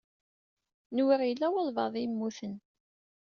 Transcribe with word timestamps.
Nwiɣ 0.97 1.21
yella 1.23 1.47
walebɛaḍ 1.53 1.93
i 1.95 2.01
yemmuten. 2.03 2.53